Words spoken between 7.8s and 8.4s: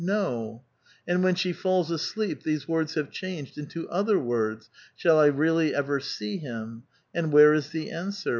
answer?